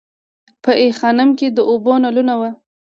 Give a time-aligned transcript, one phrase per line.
[0.63, 2.49] په ای خانم کې د اوبو نلونه وو